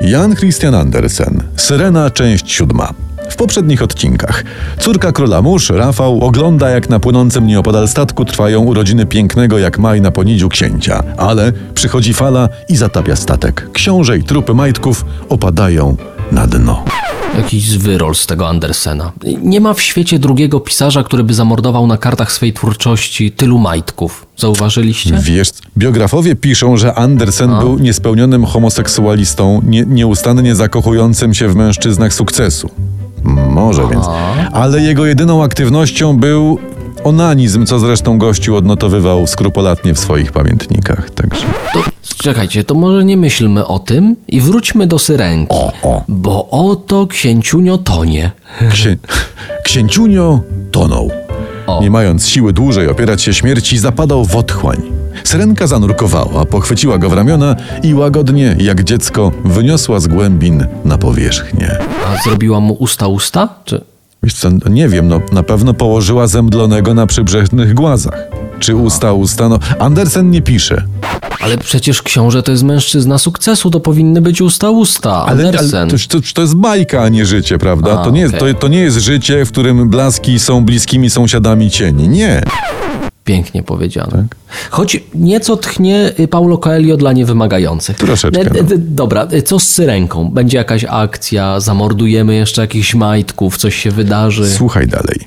[0.00, 2.88] Jan Christian Andersen, Syrena, część siódma.
[3.30, 4.44] W poprzednich odcinkach
[4.80, 10.00] córka króla mórz, Rafał, ogląda jak na płynącym nieopodal statku trwają urodziny pięknego jak maj
[10.00, 11.02] na ponidziu księcia.
[11.16, 13.68] Ale przychodzi fala i zatapia statek.
[13.72, 15.96] Książę i trupy majtków opadają
[16.32, 16.84] na dno.
[17.38, 19.12] Jakiś zwyrol z tego Andersena.
[19.42, 24.26] Nie ma w świecie drugiego pisarza, który by zamordował na kartach swej twórczości tylu majtków.
[24.36, 25.18] Zauważyliście?
[25.20, 25.48] Wiesz,
[25.78, 32.70] biografowie piszą, że Andersen był niespełnionym homoseksualistą, nie, nieustannie zakochującym się w mężczyznach sukcesu.
[33.50, 34.06] Może więc.
[34.52, 36.58] Ale jego jedyną aktywnością był
[37.04, 41.10] onanizm, co zresztą gościu odnotowywał skrupulatnie w swoich pamiętnikach.
[41.10, 41.46] Także.
[41.74, 41.82] To,
[42.16, 45.56] czekajcie, to może nie myślmy o tym i wróćmy do syrenki.
[45.56, 46.04] O, o.
[46.08, 48.30] Bo oto księciunio tonie.
[48.70, 48.96] Księ...
[49.64, 50.40] Księciunio
[50.70, 51.10] tonął.
[51.66, 51.80] O.
[51.80, 54.82] Nie mając siły dłużej opierać się śmierci, zapadał w otchłań.
[55.24, 61.78] Syrenka zanurkowała, pochwyciła go w ramiona i łagodnie, jak dziecko, wyniosła z głębin na powierzchnię.
[62.06, 63.48] A zrobiła mu usta usta?
[63.64, 63.84] Czy...
[64.22, 68.28] Wiesz co, nie wiem, no na pewno położyła zemdlonego na przybrzeżnych głazach.
[68.58, 69.48] Czy usta usta?
[69.48, 70.84] No, Andersen nie pisze.
[71.40, 75.26] Ale przecież książę to jest mężczyzna sukcesu, to powinny być usta usta.
[75.26, 78.00] Ale, ale to, to, to jest bajka, a nie życie, prawda?
[78.00, 78.54] A, to, nie jest, okej.
[78.54, 82.08] to, to nie jest życie, w którym blaski są bliskimi sąsiadami cieni.
[82.08, 82.42] Nie.
[83.28, 84.10] Pięknie powiedziane.
[84.12, 84.36] Tak.
[84.70, 87.96] Choć nieco tchnie y, Paulo Coelho dla niewymagających.
[87.96, 88.68] Troszeczkę, E, no.
[88.76, 90.30] Dobra, e, co z syrenką?
[90.30, 94.50] Będzie jakaś akcja, zamordujemy jeszcze jakichś majtków, coś się wydarzy.
[94.50, 95.18] Słuchaj dalej.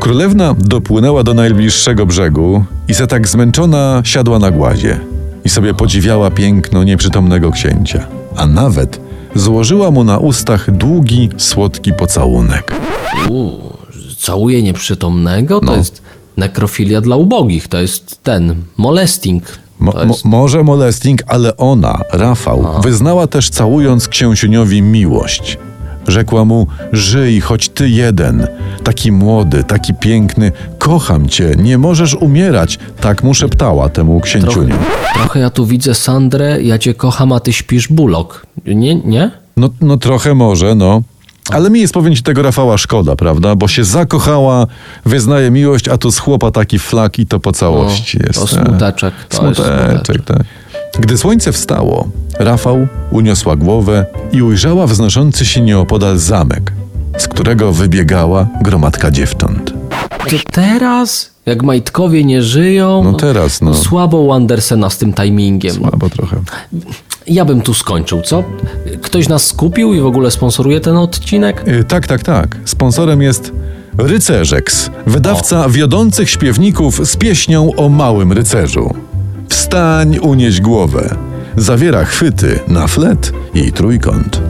[0.00, 5.00] Królewna dopłynęła do najbliższego brzegu i se tak zmęczona siadła na głazie
[5.44, 9.00] i sobie podziwiała piękno nieprzytomnego księcia, a nawet
[9.34, 12.72] złożyła mu na ustach długi, słodki pocałunek.
[13.30, 13.60] Uuu,
[14.18, 15.60] całuje nieprzytomnego?
[15.60, 15.76] To No.
[15.76, 16.02] jest
[16.38, 19.42] nekrofilia dla ubogich, to jest ten, molesting.
[19.78, 25.58] Mo, mo, może molesting, ale ona, Rafał, wyznała też całując księciuniowi miłość.
[26.08, 28.46] Rzekła mu, żyj, choć ty jeden,
[28.84, 34.74] taki młody, taki piękny, kocham cię, nie możesz umierać, tak mu szeptała temu trochę, księciuniu.
[35.14, 38.46] trochę ja tu widzę Sandrę, ja cię kocham, a ty śpisz bulok.
[38.66, 39.30] Nie, nie?
[39.56, 41.02] No, no trochę może, no.
[41.52, 43.56] Ale mi jest powiem ci tego Rafała szkoda, prawda?
[43.56, 44.66] Bo się zakochała,
[45.04, 48.38] wyznaje miłość, a tu z chłopa taki flak i to po całości O, jest.
[48.40, 50.24] to smuteczek, to jest smuteczek, smuteczek.
[50.24, 50.42] tak.
[51.00, 52.08] Gdy słońce wstało,
[52.38, 56.72] Rafał uniosła głowę i ujrzała wznoszący się nieopodal zamek,
[57.18, 59.72] z którego wybiegała gromadka dziewcząt.
[60.30, 63.74] To teraz, jak majtkowie nie żyją, No teraz, no.
[63.74, 65.76] słabo u Andersena z tym timingiem.
[65.82, 65.88] No.
[65.92, 66.36] Albo trochę.
[67.26, 68.42] Ja bym tu skończył, co?
[69.08, 71.68] Ktoś nas skupił i w ogóle sponsoruje ten odcinek?
[71.68, 72.56] Y, tak, tak, tak.
[72.64, 73.52] Sponsorem jest
[73.98, 78.94] Rycerzeks, wydawca wiodących śpiewników z pieśnią o małym rycerzu.
[79.48, 81.16] Wstań, unieś głowę.
[81.56, 84.40] Zawiera chwyty na flet i trójkąt.